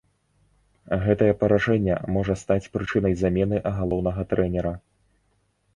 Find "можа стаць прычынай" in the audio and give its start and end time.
2.15-3.13